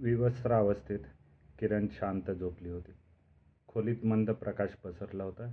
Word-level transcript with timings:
विवस्त्रावस्थेत 0.00 0.98
किरण 1.58 1.86
शांत 1.90 2.30
झोपली 2.30 2.68
होती. 2.68 2.92
खोलीत 3.68 4.04
मंद 4.04 4.30
प्रकाश 4.30 4.70
पसरला 4.70 5.24
होता, 5.24 5.52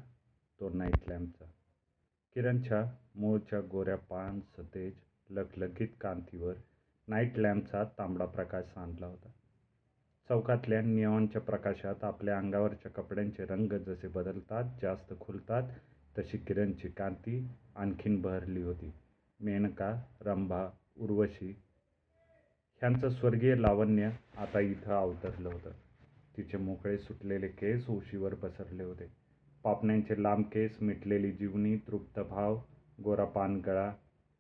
तो 0.59 0.69
नाईट 0.69 1.09
लॅम्पचा. 1.09 1.45
किरणच्या 2.33 2.91
मूळच्या 3.15 3.61
गोऱ्या 3.61 3.95
पान 3.95 4.39
सतेज, 4.39 4.93
लखलखीत 5.29 5.87
कांतीवर 6.01 6.53
नाईट 7.07 7.37
लॅम्पचा 7.37 7.83
तांबडा 7.83 8.25
प्रकाश 8.25 8.65
सांडला 8.65 9.05
होता. 9.05 9.29
चौकातल्या 10.29 10.81
नियमांच्या 10.81 11.41
प्रकाशात 11.41 12.03
आपल्या 12.03 12.37
अंगावरच्या 12.37 12.91
कपड्यांचे 12.91 13.45
रंग 13.45 13.73
जसे 13.73 14.07
बदलतात, 14.07 14.63
जास्त 14.81 15.13
खुलतात, 15.19 15.63
तशी 16.17 16.37
किरणची 16.37 16.87
कांती 16.87 17.47
आणखीन 17.75 18.21
बहरली 18.21 18.61
होती. 18.61 18.93
मेनका, 19.39 20.01
रंभा, 20.21 20.69
उर्वशी 20.97 21.61
ह्यांचं 22.79 23.09
स्वर्गीय 23.09 23.55
लावण्य 23.55 24.09
आता 24.37 24.59
इथं 24.59 24.91
अवतरलं 24.91 25.49
होतं. 25.49 25.69
तिचे 26.37 26.57
मोकळे 26.57 26.97
सुटलेले 26.97 27.47
केस 27.47 27.89
उशीवर 27.89 28.33
पसरले 28.33 28.83
होते. 28.83 29.11
पापण्यांचे 29.63 30.23
लांब 30.23 30.45
केस, 30.45 30.77
मिटलेली 30.81 31.31
जीवनी, 31.31 31.77
तृप्त 31.77 32.19
भाव, 32.19 32.59
गोरा 33.03 33.25
पानगळा 33.25 33.93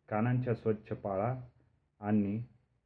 कानांच्या 0.09 0.53
स्वच्छ 0.53 0.91
पाळा 0.91 1.35
आणि 1.99 2.43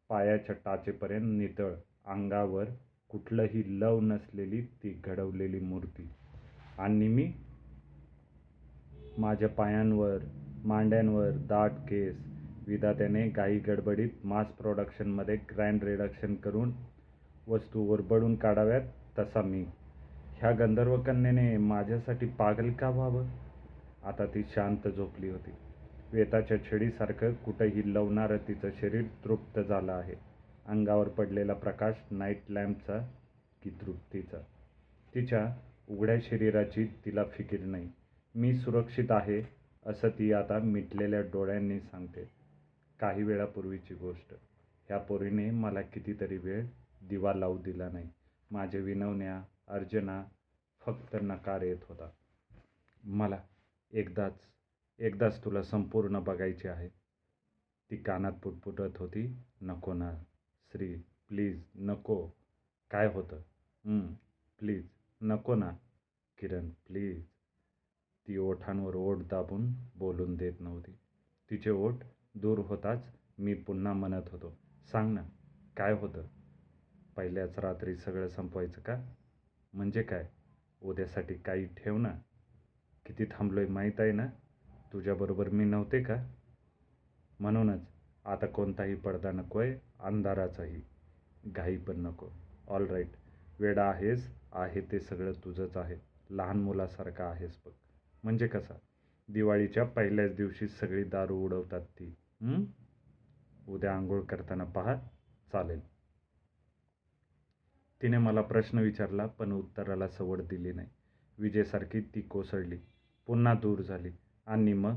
पायाच्या 0.10 0.56
टाचेपर्यंत 0.66 1.40
नितळ, 1.40 1.72
अंगावर 2.06 2.66
कुठलंही 3.10 3.82
लव 3.82 4.00
नसलेली 4.02 4.62
ती 4.62 5.02
घडवलेली 5.04 5.60
मूर्ती. 5.60 6.10
आणि 6.78 7.08
मी? 7.08 7.34
माझ्या 9.18 9.50
पायांवर, 9.50 10.18
मांड्यांवर 10.64 11.32
दाट 11.32 11.72
केस. 11.72 12.29
विधात्याने 12.70 13.30
घाईगडबडीत 13.30 14.10
मास 14.24 14.48
प्रोडक्शनमध्ये 14.48 15.36
ग्रँड 15.36 15.84
रिडक्शन 15.84 16.36
करून 16.36 16.72
वस्तू 17.48 17.94
ओरबडून 17.94 18.36
काढाव्यात, 18.36 18.82
तसा 19.20 19.42
मी. 19.42 19.66
ह्या 20.38 20.52
गंधर्वकन्येने 20.52 21.58
माझ्यासाठी 21.58 22.26
पागल 22.26 22.72
का 22.72 22.90
व्हावं? 22.90 23.28
आता 24.04 24.26
ती 24.26 24.44
शांत 24.44 24.88
झोपली 24.88 25.30
होती. 25.30 25.52
वेताच्या 26.14 26.58
छडीसारखं 26.72 27.34
कुठंही 27.34 27.94
लवणारं 27.94 28.38
तिचं 28.48 28.70
शरीर 28.82 29.04
तृप्त 29.26 29.60
झालं 29.60 29.92
आहे. 29.92 30.14
अंगावर 30.66 31.08
पडलेला 31.08 31.54
प्रकाश 31.54 31.96
नाईट 32.12 32.40
लॅम्पचा 32.50 33.08
की 33.64 33.70
तृप्तीचा? 33.70 34.38
तिच्या 35.16 35.56
उघड्या 35.90 36.20
शरीराची 36.20 36.86
तिला 37.06 37.24
फिकीर 37.24 37.66
नाही. 37.66 37.90
मी 38.36 38.56
सुरक्षित 38.56 39.12
आहे, 39.12 39.42
असं 39.86 40.10
ती 40.10 40.34
आता 40.34 40.60
मिटलेल्या 40.60 41.22
डोळ्यांनी 41.22 41.80
सांगते. 41.80 42.39
काही 43.00 43.24
वेळापूर्वीची 43.24 43.94
गोष्ट. 43.94 44.34
ह्या 44.88 44.98
पोरीने 44.98 45.52
मला 45.52 45.82
कितीतरी 45.82 46.38
वेळ 46.38 46.66
दिवा 47.10 47.34
लावू 47.34 47.58
दिला 47.58 47.90
नाही. 47.90 48.10
माझ्या 48.52 48.82
विनवण्या, 48.82 49.44
अर्जना 49.68 50.24
फक्त 50.82 51.16
नकार 51.22 51.62
येत 51.62 51.78
होता. 51.90 52.10
मला 53.04 53.44
एकदाच, 53.92 54.40
एकदाच 55.00 55.44
तुला 55.46 55.64
संपूर्ण 55.64 56.20
बघायची 56.20 56.68
आहे. 56.68 56.90
ती 57.92 57.98
कानात 57.98 58.32
पुटपुटत 58.32 58.98
होती. 58.98 59.38
नको 59.62 59.94
ना 59.94 60.18
श्री, 60.72 60.96
प्लीज 61.28 61.64
नको. 61.76 62.30
काय 62.92 63.08
होतं? 63.14 63.42
प्लीज, 64.60 64.88
नको 65.22 65.56
ना. 65.56 65.72
किरण, 66.38 66.70
प्लीज. 66.70 67.26
ती 68.28 68.38
ओठांवर 68.38 68.96
ओठ 68.96 69.18
दाबून 69.18 69.74
बोलून 69.96 70.36
देत 70.36 70.54
नव्हती. 70.60 70.92
तिचे 71.52 71.70
ओठ 71.70 71.96
दूर 72.42 72.60
होताच 72.60 73.12
मी 73.38 73.54
पुन्हा 73.54 73.94
म्हणत 73.94 74.30
होतो, 74.32 74.58
सांग 74.92 75.14
ना, 75.14 75.24
काय 75.78 75.94
होतं? 75.94 76.24
पहिल्याच 77.16 77.60
रात्री 77.60 77.96
सगळं 77.96 78.28
संपवायचं 78.28 78.82
का? 78.82 79.14
म्हणजे 79.74 80.04
काय? 80.04 80.28
उद्यासाठी 80.82 81.34
काही 81.34 81.66
ठेव 81.66 81.98
ना. 81.98 82.14
किती 83.06 83.26
थांबलोय 83.26 83.66
माहीत 83.66 84.00
आहे 84.00 84.12
ना? 84.12 84.28
तुझ्याबरोबर 84.94 85.50
मी 85.50 85.66
नव्हते 85.66 86.04
का? 86.04 86.16
म्हणूनच 87.40 87.82
आता 88.26 88.46
कोणताही 88.46 88.96
पडदा 88.96 89.32
नको 89.32 89.60
आहे 89.60 89.80
अंधाराचाही. 90.00 90.82
घाई 91.46 91.78
पण 91.78 92.00
नको. 92.00 92.30
ऑलराईट, 92.68 93.12
वेडा 93.60 93.90
आहेस, 93.90 94.34
आहे 94.52 94.82
ते 94.82 95.00
सगळं 95.00 95.32
तुझंच 95.46 95.78
आहे. 95.78 95.96
लहान 96.30 96.60
मुलासारखा 96.60 97.26
आहेस 97.26 97.60
बघ. 97.66 97.72
म्हणजे 98.24 98.48
कसा? 98.48 98.74
दिवाळीच्या 99.30 99.84
पहिल्याच 99.84 100.36
दिवशी 100.36 100.68
सगळी 100.68 101.04
दारू 101.04 101.38
उडवतात 101.38 101.82
ती, 101.82 102.16
उद्या 103.68 103.96
आंघोळ 103.96 104.22
करताना 104.22 104.64
पहा, 104.64 104.96
चालेल. 105.52 105.80
तिने 108.02 108.18
मला 108.18 108.42
प्रश्न 108.42 108.80
विचारला, 108.80 109.26
पण 109.26 109.52
उत्तराला 109.52 110.08
सवड 110.08 110.42
दिली 110.42 110.72
नाही. 110.72 110.88
विजेसारखी 111.38 112.02
ती 112.02 112.22
कोसळली. 112.22 112.78
पुन्हा 113.28 113.54
दूर 113.54 113.82
झाली. 113.82 114.12
आणि 114.48 114.74
मग? 114.74 114.96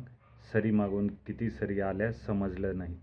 सरी 0.53 0.71
मागून 0.71 1.09
किती 1.09 1.51
सरी 1.51 1.81
आल्या 1.81 2.13
समजलं 2.13 2.79
नाही. 2.79 2.99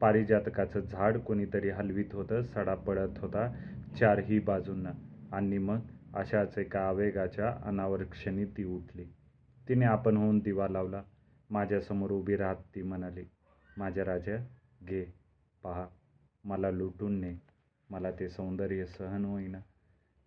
पारिजातकाचं 0.00 0.80
झाड 0.80 1.18
कोणीतरी 1.18 1.70
हलवीत 1.70 2.04
होतं. 2.12 2.42
सडा 2.42 2.74
पडत 2.74 3.18
होता 3.18 3.54
चारही 4.00 4.38
बाजूंना. 4.38 4.90
आणि 5.32 5.58
मग 5.58 5.78
अशाच 6.14 6.58
एका 6.58 6.80
आवेगाच्या 6.80 7.60
अनावर 7.64 8.02
क्षणी 8.02 8.44
ती 8.44 8.64
उठली. 8.64 9.04
तिने 9.68 9.84
आपण 9.84 10.16
होऊन 10.16 10.38
दिवा 10.38 10.68
लावला. 10.68 11.02
माझ्यासमोर 11.50 12.10
उभी 12.10 12.36
राहत 12.36 12.56
ती 12.74 12.82
म्हणाली, 12.82 13.24
माझ्या 13.80 14.04
राजा, 14.04 14.36
घे, 14.82 15.04
पहा, 15.62 15.86
मला 16.44 16.70
लुटून 16.70 17.20
ने. 17.20 17.34
मला 17.90 18.10
ते 18.10 18.28
सौंदर्य 18.28 18.86
सहन 18.86 19.24
होईना. 19.24 19.58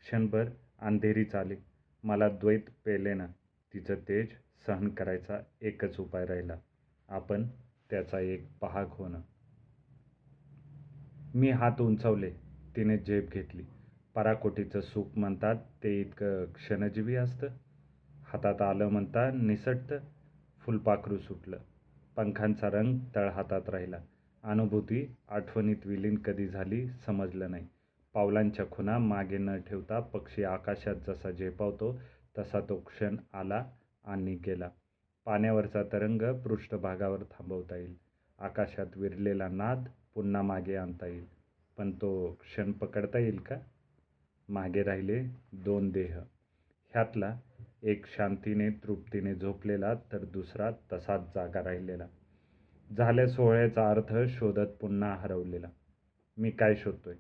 क्षणभर 0.02 0.50
अंधेरी 0.81 1.24
चाले 1.24 1.56
मला 2.03 2.30
द्वैत 2.30 2.59
पेलेना. 2.86 3.28
तिचं 3.74 3.96
तेज 3.96 4.28
सहन 4.68 4.90
करायचा 4.90 5.40
एकच 5.62 6.00
उपाय 6.00 6.25
राहिला, 6.25 6.56
आपण 7.09 7.47
त्याचा 7.90 8.19
एक 8.19 8.47
पहाग 8.62 8.86
होणं. 8.90 9.22
मी 11.35 11.50
हात 11.50 11.81
उंचावले. 11.81 12.31
तिने 12.75 12.97
झेप 12.97 13.31
घेतली. 13.31 13.64
पराकोटीचं 14.16 14.81
सुख 14.81 15.18
म्हणतात 15.18 15.56
ते 15.84 16.02
इतकं 16.02 16.46
क्षणजीवी 16.46 17.16
असतं? 17.16 17.47
हातात 18.24 18.62
आलं 18.62 18.88
म्हणता 18.88 19.31
निसटतं? 19.31 20.00
फुलपाखरू 20.59 21.18
सुटलं. 21.18 21.58
पंखांचा 22.16 22.69
रंग 22.69 23.00
तळहातात 23.16 23.69
राहिला. 23.69 23.97
अनुभूती 24.44 25.16
आठवणीत 25.29 25.75
विलीन 25.85 26.18
कधी 26.18 26.47
झाली 26.47 26.88
समजलं 27.06 27.51
नाही. 27.51 27.68
पावलांच्या 28.13 28.66
खुणा 28.72 28.97
मागे 28.97 29.38
न 29.38 29.57
ठेवता 29.57 30.00
पक्षी 30.00 30.44
आकाशात 30.44 30.96
जसा 31.07 31.31
झेपावतो 31.31 32.00
तसा 32.38 32.59
तो 32.59 32.79
क्षण 32.79 33.16
आला 33.34 33.66
आणि 34.06 34.35
गेला. 34.46 34.69
पाण्यावरचा 35.25 35.84
तरंग 35.84 36.22
पृष्ठभागावर 36.22 37.23
थांबवता 37.23 37.75
येईल. 37.75 37.96
आकाशात 38.40 38.85
विरलेला 38.96 39.47
नाद 39.47 39.84
पुन्हा 40.16 40.41
मागे 40.41 40.75
आणता 40.75 41.07
येईल. 41.07 41.25
पण 41.78 41.91
तो 41.91 42.31
क्षण 42.31 42.72
पकडता 42.72 43.19
येईल 43.19 43.38
का? 43.38 43.56
मागे 44.50 44.84
राहिले 44.84 45.23
दोन 45.53 45.90
देह. 45.90 46.18
ह्यातला 46.94 47.40
एक 47.84 48.06
शांतीने, 48.06 48.70
तृप्तीने 48.70 49.36
झोपलेला 49.36 49.96
तर 49.96 50.26
दुसरा 50.26 50.72
तसाच 50.94 51.22
जागा 51.36 51.64
राहिलेला. 51.64 52.08
झाल्या 52.98 53.28
सोहळ्याचा 53.28 53.90
अर्थ 53.90 54.18
शोधत 54.30 54.68
पुन्हा 54.82 55.16
हरवलेला. 55.16 55.70
मी 56.38 56.52
काय 56.52 56.76
शोधतोय? 56.76 57.16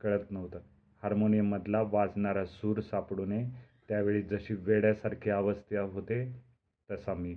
कळत 0.00 0.30
नव्हतं. 0.30 0.60
हार्मोनियममधला 1.02 1.82
वाजणारा 1.82 2.44
सूर 2.44 2.80
सापडू 2.80 3.24
नये, 3.24 3.48
त्यावेळी 3.88 4.22
जशी 4.22 4.54
वेड्यासारखी 4.54 5.30
अवस्था 5.30 5.80
होते, 5.80 6.42
तसा 6.90 7.14
मी. 7.14 7.36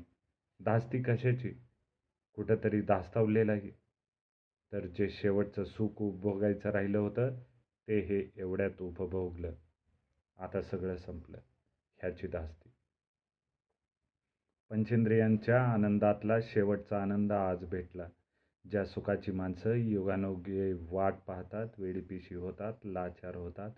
धास्ती 0.66 1.02
कशाची? 1.02 1.50
कुठंतरी 2.36 2.82
धास्तावलेलाही. 2.82 3.72
तर 4.74 4.80
जे 4.80 5.10
शेवटचं 5.10 5.64
सुख 5.64 6.02
उपभोगायचं 6.02 6.70
राहिलं 6.70 6.98
होतं, 6.98 7.30
ते 7.88 8.00
हे 8.00 8.32
एवढ्यात 8.38 8.82
उपभोगलं. 8.82 9.52
आता 10.40 10.62
सगळं 10.62 10.96
संपलं. 10.96 11.38
ह्याची 11.98 12.28
धास्ती. 12.28 12.61
पंचेंद्रियांच्या 14.72 15.64
आनंदातला 15.64 16.42
शेवटचा 16.42 17.02
आनंद 17.02 17.32
आज 17.32 17.66
भेटला. 17.66 18.08
ज्या 18.72 18.86
सुखाची 18.86 19.32
माणसं 19.32 19.74
युगानुयुगे 19.74 20.74
वाट 20.74 21.14
पाहतात, 21.28 21.68
वेडीपिशी 21.78 22.36
होतात, 22.36 22.74
लाचार 22.86 23.36
होतात, 23.36 23.72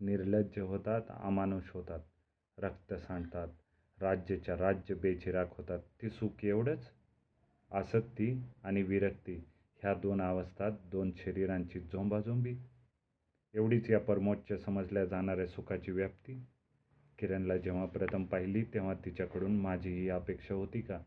निर्लज्ज 0.00 0.58
होतात, 0.58 1.02
अमानुष 1.10 1.70
होतात, 1.74 2.00
रक्त 2.58 2.94
सांडतात, 2.94 3.48
राज्यच्या 4.02 4.56
राज्य 4.56 4.94
बेचिराख 4.94 5.46
होतात, 5.50 5.78
ती 6.02 6.10
सुख 6.10 6.44
एवढंच? 6.44 6.90
आसक्ती 7.70 8.42
आणि 8.64 8.82
विरक्ती 8.82 9.44
ह्या 9.82 9.94
दोन 9.94 10.22
अवस्थात 10.22 10.72
दोन 10.92 11.10
शरीरांची 11.16 11.80
झोंबाझोंबी? 11.80 12.56
एवढीच 13.54 13.90
या 13.90 13.98
परमोच्च 13.98 14.64
समजल्या 14.64 15.04
जाणाऱ्या 15.04 15.46
सुखाची 15.46 15.90
व्याप्ती? 15.90 16.46
किरणला 17.20 17.56
जेव्हा 17.56 17.86
प्रथम 17.86 18.24
पाहिली 18.24 18.64
तेव्हा 18.64 18.94
तिच्याकडून 18.94 19.60
माझी 19.60 19.90
ही 19.90 20.08
अपेक्षा 20.08 20.54
होती 20.54 20.80
का? 20.80 21.00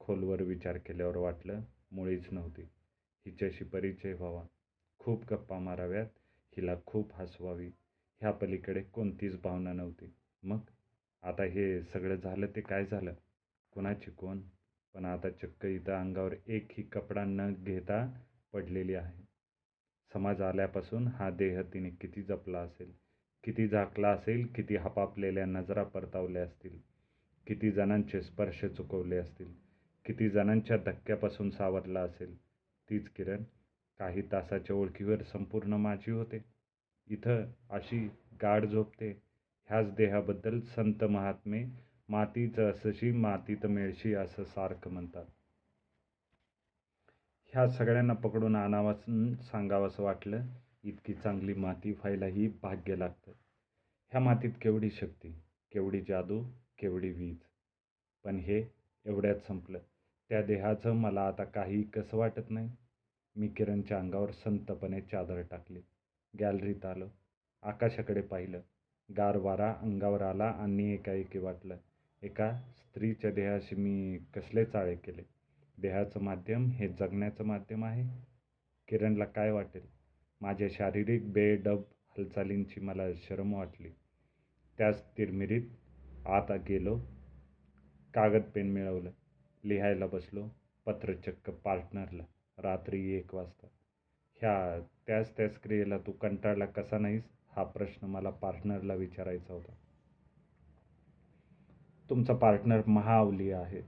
खोलवर 0.00 0.42
विचार 0.42 0.78
केल्यावर 0.78 1.16
वाटलं, 1.16 1.60
मुळीच 1.92 2.32
नव्हती. 2.32 2.62
हिच्याशी 3.26 3.64
परिचय 3.64 4.12
व्हावा, 4.12 4.42
खूप 4.98 5.32
गप्पा 5.32 5.58
माराव्यात, 5.58 6.06
हिला 6.56 6.74
खूप 6.86 7.10
हसवावी. 7.14 7.66
ह्या 8.20 8.30
पलीकडे 8.30 8.82
कोणतीच 8.82 9.42
भावना 9.42 9.72
नव्हती. 9.72 10.14
मग? 10.42 10.58
आता 11.22 11.42
हे 11.42 11.82
सगळं 11.82 12.16
झालं 12.16 12.46
ते 12.46 12.60
काय 12.60 12.84
झालं? 12.84 13.14
कुणाची 13.70 14.10
कोण? 14.10 14.40
पण 14.94 15.04
आता 15.04 15.30
चक्क 15.30 15.66
इथं 15.66 15.92
अंगावर 15.92 16.34
एकही 16.46 16.82
कपडा 16.82 17.24
न 17.24 17.54
घेता 17.54 18.20
पडलेली 18.52 18.94
आहे. 18.94 19.22
समाज 20.12 20.42
आल्यापासून 20.42 21.08
हा 21.08 21.30
देह 21.30 21.62
तिने 21.62 21.90
किती 21.90 22.22
जपला 22.22 22.58
असेल? 22.58 22.92
किती 23.44 23.68
झाकला 23.68 24.08
असेल 24.08 24.46
किती 24.46 24.76
हपापलेल्या 24.76 25.44
नजरा 25.46 25.82
परतावल्या 25.82 26.42
असतील 26.42 26.78
किती 27.46 27.70
जणांचे 27.70 28.22
स्पर्श 28.22 28.64
चुकवले 28.64 29.16
असतील 29.16 29.52
किती 30.04 30.28
जणांच्या 30.30 30.76
धक्क्यापासून 30.76 31.50
सावरला 31.50 32.00
असेल. 32.00 32.36
तीच 32.88 33.08
किरण 33.08 33.42
काही 33.98 34.22
तासाच्या 34.22 34.76
ओळखीवर 34.76 35.22
संपूर्ण 35.22 35.72
माझी 35.72 36.10
होते. 36.10 36.44
इथं 37.08 37.44
अशी 37.70 37.98
गाढ 38.42 38.64
झोपते. 38.64 39.10
ह्याच 39.70 39.94
देहाबद्दल 39.94 40.60
संत 40.60 41.04
महात्मे 41.04 41.64
मातीचं 42.08 42.70
असशी 42.70 43.10
मातीत 43.10 43.66
मेळशी 43.66 44.14
असं 44.14 44.44
सारखं 44.44 44.90
म्हणतात. 44.90 45.24
ह्या 47.52 47.68
सगळ्यांना 47.68 48.12
पकडून 48.12 48.56
आणावं 48.56 49.34
सांगावंसं 49.42 50.02
वाटलं. 50.02 50.42
इतकी 50.84 51.14
चांगली 51.14 51.54
माती 51.54 51.92
व्हायलाही 51.92 52.48
भाग्य 52.62 52.96
लागतं. 52.96 53.32
ह्या 54.10 54.20
मातीत 54.20 54.50
केवढी 54.62 54.90
शक्ती 54.90 55.30
केवढी 55.72 56.00
जादू 56.00 56.42
केवढी 56.78 57.10
वीज? 57.10 57.36
पण 58.24 58.36
हे 58.36 58.64
एवढ्यात 59.04 59.36
संपलं. 59.36 59.78
त्या 60.28 60.42
देहाचं 60.42 60.92
मला 60.92 61.26
आता 61.26 61.44
काही 61.44 61.82
कसं 61.82 62.16
वाटत 62.16 62.50
नाही? 62.50 62.70
मी 63.36 63.48
किरणच्या 63.48 63.98
अंगावर 63.98 64.30
संतपणे 64.30 65.00
चादर 65.00 65.42
टाकली. 65.42 65.80
गॅलरीत 66.40 66.84
आलो. 66.84 67.08
आकाशाकडे 67.62 68.20
पाहिलं. 68.20 68.60
गार 69.16 69.36
वारा 69.36 69.72
अंगावर 69.72 70.22
आला 70.22 70.48
आणि 70.48 70.94
एकाएकी 70.94 71.38
वाटलं. 71.38 71.76
एका 72.22 72.60
स्त्रीच्या 72.78 73.30
देहाशी 73.30 73.76
मी 73.76 74.18
कसले 74.34 74.64
चाळे 74.64 74.96
केले? 74.96 75.22
देहाचं 75.78 76.20
माध्यम 76.20 76.70
हे 76.70 76.88
जगण्याचं 76.88 77.44
माध्यम 77.44 77.84
आहे? 77.84 78.24
किरणला 78.88 79.24
काय 79.24 79.50
वाटेल? 79.50 80.01
माझ्या 80.42 80.68
शारीरिक 80.70 81.32
बेडब 81.32 81.78
हालचालींची 82.10 82.80
मला 82.80 83.02
शरम 83.12 83.54
वाटली. 83.54 83.90
त्याच 84.78 85.04
तिरमिरीत 85.18 85.62
आत 86.26 86.52
गेलो. 86.68 87.00
कागद 88.14 88.42
पेन 88.54 88.72
मिळवलं. 88.72 89.10
लिहायला 89.64 90.06
बसलो. 90.06 90.48
पत्र 90.86 91.12
चक्क 91.12 91.50
पार्टनरला. 91.50 92.22
रात्री 92.58 93.12
एक 93.12 93.34
वाजता. 93.34 93.66
ह्या 94.36 94.86
त्याच 95.06 95.36
त्याच 95.36 95.60
क्रियेला 95.60 95.98
तू 95.98 96.12
कंटाळला 96.12 96.66
कसा 96.66 96.98
नाहीस? 96.98 97.22
हा 97.56 97.64
प्रश्न 97.64 98.06
मला 98.06 98.30
पार्टनरला 98.30 98.94
विचारायचा 98.94 99.54
होता. 99.54 99.72
तुमचा 102.10 102.34
पार्टनर 102.34 102.80
महाअवली 102.86 103.50
आहे. 103.50 103.80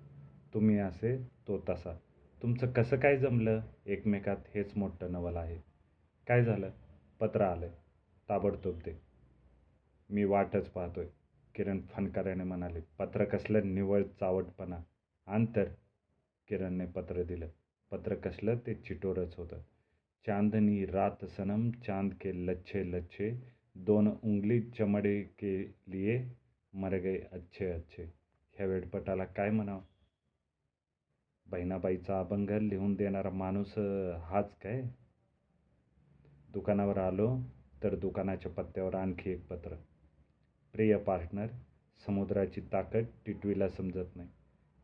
तुम्ही 0.54 0.78
असे 0.78 1.18
तो 1.48 1.58
तसा. 1.68 1.98
तुमचं 2.42 2.72
कसं 2.72 2.96
काय 2.96 3.16
जमलं? 3.16 3.60
एकमेकात 3.86 4.36
हेच 4.54 4.76
मोठं 4.76 5.12
नवल 5.12 5.36
आहे. 5.36 5.73
काय 6.26 6.44
झालं? 6.44 6.70
पत्र 7.20 7.40
आलंय. 7.40 7.70
ताबडतोब 8.28 8.78
दे. 8.78 9.00
मी 10.10 10.24
वाटच 10.24 10.68
पाहतोय. 10.68 11.06
किरण 11.54 11.80
फणकाऱ्याने 11.80 12.44
म्हणाले 12.44 12.80
पत्र 12.98 13.24
कसलं 13.24 13.74
निवळ 13.74 14.02
चावटपणा. 14.20 14.78
आंतर 15.26 15.64
किरणने 16.48 16.86
पत्र 16.86 17.22
दिलं. 17.22 17.48
पत्र 17.90 18.14
कसलं? 18.14 18.56
ते 18.66 18.74
चिटोरच 18.74 19.34
होतं. 19.36 19.60
चांदनी 20.26 20.86
रात 20.86 21.24
सनम 21.24 21.70
चांद 21.70 22.14
के 22.20 22.46
लच्छे 22.46 22.92
लच्छे 22.92 23.54
दोन 23.74 24.08
उंगली 24.08 24.60
चमडे 24.60 25.22
के 25.22 25.74
लिए 25.86 26.24
मर 26.74 26.94
गए 26.94 27.18
अच्छे 27.32 27.70
अच्छे. 27.70 28.04
ह्या 28.52 28.66
वेडपटाला 28.66 29.24
काय 29.24 29.50
म्हणावं? 29.50 29.82
बहिणाबाईचा 31.46 32.20
अभंग 32.20 32.50
लिहून 32.50 32.94
देणारा 32.94 33.30
माणूस 33.30 33.78
हाच 34.22 34.54
काय? 34.62 34.82
दुकानावर 36.54 36.98
आलो 36.98 37.38
तर 37.82 37.94
दुकानाच्या 37.94 38.52
पत्त्यावर 38.52 38.94
आणखी 38.94 39.30
एक 39.30 39.46
पत्र. 39.46 39.74
प्रिय 40.72 40.96
पार्टनर 40.96 41.46
समुद्राची 42.06 42.60
ताकद 42.60 43.04
टिटवीला 43.26 43.68
समजत 43.68 44.16
नाही. 44.16 44.28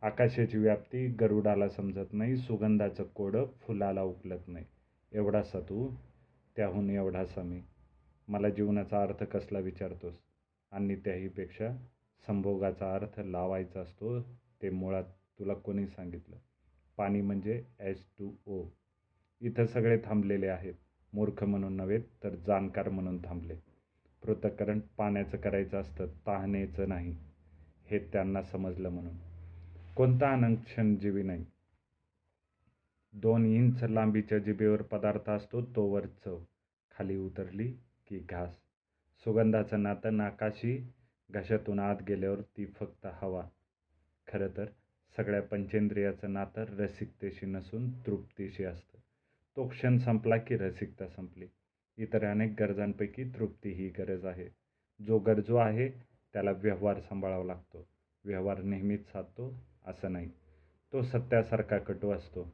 आकाशाची 0.03 0.59
व्याप्ती 0.59 1.07
गरुडाला 1.07 1.69
समजत 1.69 2.13
नाही. 2.13 2.37
सुगंधाचं 2.37 3.05
कोडं 3.05 3.47
फुलाला 3.61 4.03
उकलत 4.03 4.49
नाही. 4.49 4.65
एवढासा 5.13 5.61
तू 5.61 5.91
त्याहून 6.57 6.91
एवढासा 6.91 7.43
मी 7.43 7.61
मला 8.29 8.49
जीवनाचा 8.49 9.03
अर्थ 9.03 9.25
कसला 9.25 9.59
विचारतोस? 9.59 10.15
आणि 10.73 10.97
त्याहीपेक्षा 10.97 11.77
संभोगाचा 12.27 12.95
अर्थ 12.95 13.21
लावायचा 13.21 13.81
असतो 13.81 14.21
ते 14.63 14.71
मुळात 14.71 15.05
तुला 15.39 15.55
कोणी 15.55 15.87
सांगितलं? 15.87 16.37
पाणी 16.97 17.21
म्हणजे 17.21 17.65
एच 17.81 18.05
टू 18.19 18.31
ओ. 18.47 18.65
इथं 19.41 19.67
सगळे 19.67 19.99
थांबलेले 20.05 20.49
आहेत. 20.49 20.75
मूर्ख 21.13 21.45
म्हणून 21.45 21.73
नव्हे 21.73 21.99
तर 21.99 22.35
जाणकार 22.35 22.89
म्हणून 22.89 23.25
थांबले. 23.25 23.55
पृथक्करण 24.23 24.81
पाण्याचं 24.81 25.37
करायचं 25.37 25.81
असतं 25.81 26.07
ताहण्याचं 26.07 26.89
नाही 26.89 27.17
हे 27.87 27.99
त्यांना 27.99 28.43
समजलं 28.43 28.89
म्हणून. 28.89 29.17
कोणता 29.97 30.33
अनक्षणजीवी 30.33 31.23
नाही. 31.23 31.45
दोन 33.13 33.47
इंच 33.47 33.85
लांबीच्या 33.85 34.39
जिभेवर 34.39 34.83
पदार्थ 34.83 35.31
असतो 35.31 35.63
तोवर 35.63 36.07
चव. 36.07 36.39
खाली 36.91 37.17
उतरली 37.17 37.73
की 38.09 38.19
घास. 38.19 38.57
सुगंधाचं 39.25 39.83
नातं 39.83 40.17
नाकाशी 40.17 40.93
घशातून 41.31 41.79
आत 41.79 41.97
गेल्यावर 42.09 42.41
ती 42.41 42.67
फक्त 42.67 43.07
हवा. 43.13 43.49
खरं 44.27 44.49
तर 44.57 44.65
सगळ्या 45.17 45.43
पंचेंद्रियाचं 45.43 46.33
नातं 46.33 46.65
रसिकतेशी 46.65 47.47
नसून 47.47 47.91
तृप्तीशी 47.91 48.65
असतं. 48.65 48.99
तो 49.57 49.69
क्षण 49.69 49.99
संपला 49.99 50.37
की 50.37 50.57
रसिकता 50.57 51.07
संपली. 51.07 51.47
इतर 51.99 52.25
अनेक 52.25 52.55
गरजांपैकी 52.59 53.25
तृप्ती 53.25 53.71
ही 53.71 53.89
गरज 53.89 54.27
आहे. 54.27 54.49
जो 55.01 55.19
गरजू 55.19 55.57
आहे 55.57 55.89
त्याला 56.33 56.51
व्यवहार 56.51 57.01
सांभाळावा 57.01 57.45
लागतो. 57.45 57.89
व्यवहार 58.25 58.63
नेहमीच 58.63 59.07
साधतो 59.13 59.55
असं 59.87 60.13
नाही. 60.13 60.29
तो 60.93 61.03
सत्यासारखा 61.03 61.79
कटू 61.79 62.11
असतो. 62.11 62.53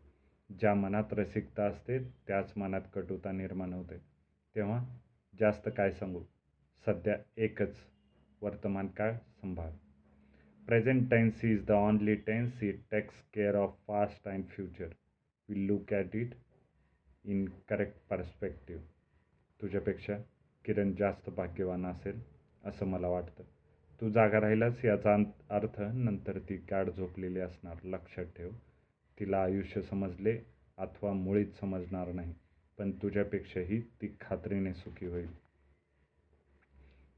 ज्या 0.59 0.75
मनात 0.75 1.13
रसिकता 1.13 1.65
असते 1.65 1.99
त्याच 1.99 2.53
मनात 2.57 2.81
कटुता 2.95 3.33
निर्माण 3.33 3.73
होते. 3.73 3.99
तेव्हा 4.57 4.85
जास्त 5.41 5.69
काय 5.77 5.91
सांगू? 5.91 6.23
सध्या 6.87 7.17
एकच 7.37 7.77
वर्तमान 8.41 8.87
काळ 8.87 9.13
संभाळ. 9.15 9.71
Present 10.67 11.11
tense 11.11 11.45
is 11.45 11.65
the 11.67 11.71
only 11.71 12.15
tense 12.15 12.63
it 12.63 12.81
takes 12.91 13.15
care 13.35 13.55
of 13.55 13.75
past 13.89 14.29
and 14.29 14.45
future. 14.45 14.89
We 15.49 15.67
look 15.67 15.93
at 15.93 16.17
it 16.17 16.35
in 17.27 17.45
correct 17.69 17.97
perspective 18.11 18.83
तुझ्यापेक्षा 19.61 20.17
Kiran 20.65 20.93
जास्त 20.99 21.31
भाग्यवान 21.31 21.87
असेल 21.87 22.21
असं 22.65 22.87
मला 22.87 23.09
वाटतं. 23.09 23.45
तू 24.01 24.11
जागा 24.11 24.41
राहिलास 24.41 24.85
याचा 24.85 25.15
अर्थ 25.51 25.81
नंतर 25.95 26.39
ती 26.39 26.57
गाढ 26.71 26.91
झोपलेली 26.91 27.41
असणार. 27.41 27.77
लक्षात 27.85 28.25
ठेव. 28.37 28.51
तिला 29.19 29.43
आयुष्य 29.43 29.83
समजले 29.83 30.39
अथवा 30.79 31.13
मुळीच 31.13 31.59
समजणार 31.61 32.13
नाही 32.13 32.35
पण 32.79 32.91
तुझ्यापेक्षाही 33.03 33.81
ती 34.03 34.15
खात्रीने 34.21 34.73
सुखी 34.75 35.07
होईल. 35.07 35.29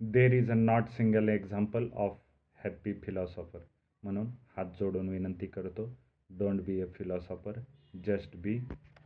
There 0.01 0.33
is 0.33 0.51
a 0.51 0.55
not 0.55 0.89
single 0.89 1.29
example 1.29 1.89
of 1.93 2.19
happy 2.59 2.93
philosopher 3.01 3.59
म्हणून 4.03 4.27
हात 4.57 4.67
जोडून 4.81 5.09
विनंती 5.09 5.47
करतो 5.47 5.91
don't 6.31 6.61
be 6.61 6.81
a 6.81 6.87
philosopher 6.95 7.59
just 8.07 8.37
be 8.37 8.59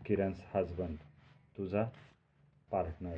Kiran's 0.06 0.40
husband 0.54 0.96
तुझा 1.56 1.84
पार्टनर 2.70 3.16